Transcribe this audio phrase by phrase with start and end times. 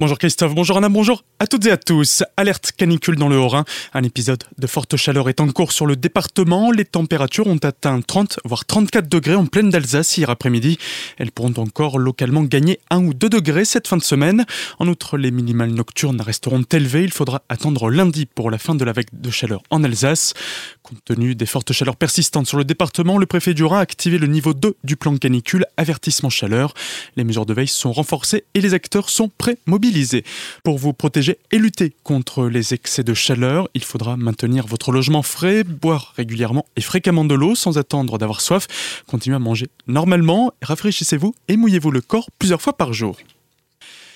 [0.00, 2.22] Bonjour Christophe, bonjour Anna, bonjour à toutes et à tous.
[2.36, 3.64] Alerte canicule dans le Haut-Rhin.
[3.94, 6.70] Un épisode de forte chaleur est en cours sur le département.
[6.70, 10.78] Les températures ont atteint 30 voire 34 degrés en pleine d'Alsace hier après-midi.
[11.16, 14.46] Elles pourront encore localement gagner 1 ou 2 degrés cette fin de semaine.
[14.78, 17.02] En outre, les minimales nocturnes resteront élevées.
[17.02, 20.32] Il faudra attendre lundi pour la fin de la vague de chaleur en Alsace.
[20.84, 24.18] Compte tenu des fortes chaleurs persistantes sur le département, le préfet du Rhin a activé
[24.18, 26.72] le niveau 2 du plan canicule, avertissement chaleur.
[27.16, 29.58] Les mesures de veille sont renforcées et les acteurs sont prêts
[30.64, 35.22] pour vous protéger et lutter contre les excès de chaleur, il faudra maintenir votre logement
[35.22, 38.66] frais, boire régulièrement et fréquemment de l'eau sans attendre d'avoir soif.
[39.06, 43.16] Continuez à manger normalement, rafraîchissez-vous et mouillez-vous le corps plusieurs fois par jour.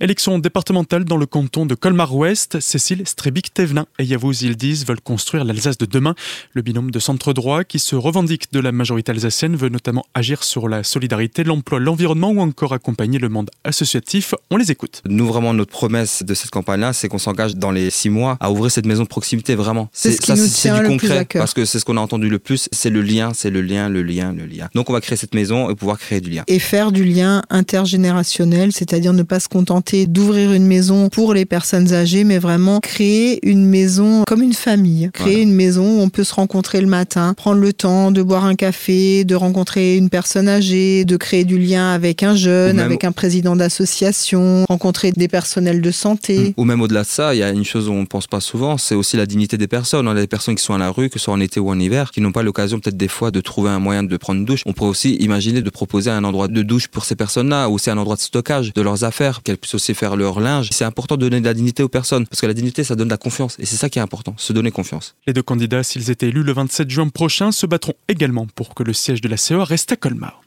[0.00, 2.58] Élection départementale dans le canton de Colmar-Ouest.
[2.58, 6.16] Cécile Strebic-Thévenin et Yavuz Yildiz veulent construire l'Alsace de demain.
[6.52, 10.42] Le binôme de centre droit qui se revendique de la majorité alsacienne veut notamment agir
[10.42, 14.34] sur la solidarité, l'emploi, l'environnement ou encore accompagner le monde associatif.
[14.50, 15.00] On les écoute.
[15.06, 18.50] Nous, vraiment, notre promesse de cette campagne-là, c'est qu'on s'engage dans les six mois à
[18.50, 19.88] ouvrir cette maison de proximité, vraiment.
[19.92, 22.40] C'est ce qui nous tient du concret, parce que c'est ce qu'on a entendu le
[22.40, 24.68] plus, c'est le lien, c'est le lien, le lien, le lien.
[24.74, 26.42] Donc on va créer cette maison et pouvoir créer du lien.
[26.48, 31.44] Et faire du lien intergénérationnel, c'est-à-dire ne pas se contenter d'ouvrir une maison pour les
[31.44, 35.10] personnes âgées, mais vraiment créer une maison comme une famille.
[35.12, 38.44] Créer une maison où on peut se rencontrer le matin, prendre le temps de boire
[38.44, 43.04] un café, de rencontrer une personne âgée, de créer du lien avec un jeune, avec
[43.04, 46.38] un président d'association, rencontrer des personnels de santé.
[46.38, 46.52] Mmh.
[46.56, 48.40] Ou même au-delà de ça, il y a une chose où on ne pense pas
[48.40, 50.08] souvent, c'est aussi la dignité des personnes.
[50.08, 51.70] On a des personnes qui sont à la rue, que ce soit en été ou
[51.70, 54.38] en hiver, qui n'ont pas l'occasion peut-être des fois de trouver un moyen de prendre
[54.40, 54.62] une douche.
[54.66, 57.90] On pourrait aussi imaginer de proposer un endroit de douche pour ces personnes-là, ou c'est
[57.90, 60.68] un endroit de stockage de leurs affaires, qu'elles puissent aussi faire leur linge.
[60.72, 63.08] C'est important de donner de la dignité aux personnes, parce que la dignité, ça donne
[63.08, 63.56] de la confiance.
[63.58, 65.16] Et c'est ça qui est important, se donner confiance.
[65.26, 68.82] Les deux candidats, s'ils étaient élus le 27 juin prochain, se battront également pour que
[68.82, 70.43] le siège de la CEA reste à Colmar.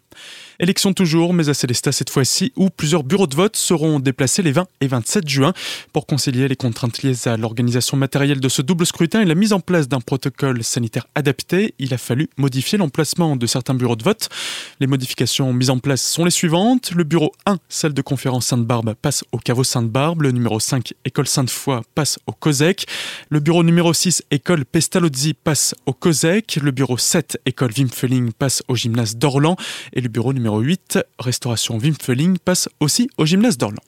[0.59, 4.51] Élection toujours, mais à Célestat cette fois-ci, où plusieurs bureaux de vote seront déplacés les
[4.51, 5.53] 20 et 27 juin
[5.93, 9.53] pour concilier les contraintes liées à l'organisation matérielle de ce double scrutin et la mise
[9.53, 11.75] en place d'un protocole sanitaire adapté.
[11.77, 14.29] Il a fallu modifier l'emplacement de certains bureaux de vote.
[14.79, 16.89] Les modifications mises en place sont les suivantes.
[16.95, 20.23] Le bureau 1, salle de conférence Sainte-Barbe, passe au caveau Sainte-Barbe.
[20.23, 22.87] Le numéro 5, école Sainte-Foy, passe au COSEC.
[23.29, 26.57] Le bureau numéro 6, école Pestalozzi, passe au COSEC.
[26.63, 29.55] Le bureau 7, école Wimfeling, passe au gymnase d'Orlan.
[29.93, 33.81] Et le bureau numéro numéro 8, restauration Wimfeling, passe aussi au gymnase d'Orlan.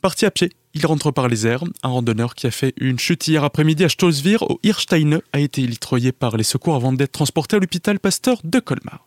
[0.00, 1.64] Parti à pied, il rentre par les airs.
[1.82, 5.60] Un randonneur qui a fait une chute hier après-midi à Stolzwir au Hirsteine a été
[5.66, 9.06] litroyé par les secours avant d'être transporté à l'hôpital Pasteur de Colmar.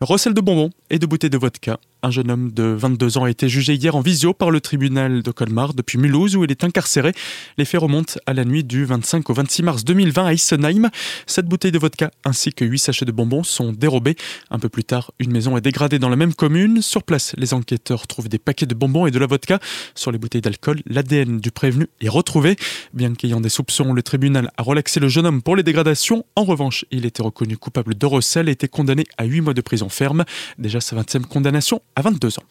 [0.00, 1.80] Recel de bonbons et de bouteilles de vodka.
[2.02, 5.22] Un jeune homme de 22 ans a été jugé hier en visio par le tribunal
[5.22, 7.12] de Colmar depuis Mulhouse où il est incarcéré.
[7.58, 10.88] Les faits remontent à la nuit du 25 au 26 mars 2020 à Isenheim.
[11.26, 14.16] Cette bouteille de vodka ainsi que 8 sachets de bonbons sont dérobés.
[14.50, 16.80] Un peu plus tard, une maison est dégradée dans la même commune.
[16.80, 19.58] Sur place, les enquêteurs trouvent des paquets de bonbons et de la vodka.
[19.94, 22.56] Sur les bouteilles d'alcool, l'ADN du prévenu est retrouvé.
[22.94, 26.24] Bien qu'ayant des soupçons, le tribunal a relaxé le jeune homme pour les dégradations.
[26.34, 29.60] En revanche, il était reconnu coupable de recel et été condamné à 8 mois de
[29.60, 30.24] prison ferme.
[30.56, 32.42] Déjà sa 20e condamnation à 22 ans.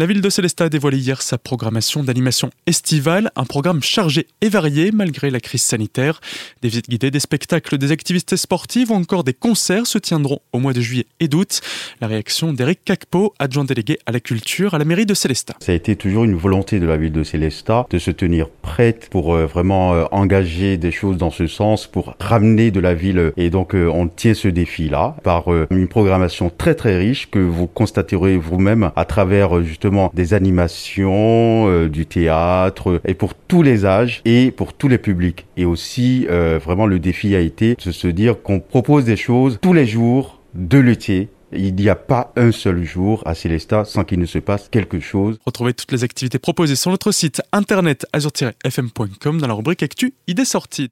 [0.00, 4.48] La ville de Célestat a dévoilé hier sa programmation d'animation estivale, un programme chargé et
[4.48, 6.22] varié malgré la crise sanitaire.
[6.62, 10.58] Des visites guidées, des spectacles, des activités sportives ou encore des concerts se tiendront au
[10.58, 11.60] mois de juillet et d'août.
[12.00, 15.56] La réaction d'Éric Cacpo, adjoint délégué à la culture à la mairie de Célestat.
[15.60, 19.10] Ça a été toujours une volonté de la ville de Célestat de se tenir prête
[19.10, 23.34] pour euh, vraiment euh, engager des choses dans ce sens, pour ramener de la ville.
[23.36, 27.66] Et donc euh, on tient ce défi-là par une programmation très très riche que vous
[27.66, 29.60] constaterez vous-même à travers
[30.14, 35.46] des animations, euh, du théâtre, et pour tous les âges et pour tous les publics.
[35.56, 39.58] Et aussi, euh, vraiment, le défi a été de se dire qu'on propose des choses
[39.60, 44.04] tous les jours de l'été il n'y a pas un seul jour à Célestat sans
[44.04, 45.38] qu'il ne se passe quelque chose.
[45.44, 50.44] Retrouvez toutes les activités proposées sur notre site internet azur-fm.com dans la rubrique Actu Idées
[50.44, 50.90] sorties.